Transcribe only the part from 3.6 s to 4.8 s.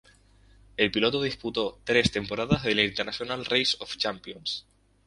of Champions.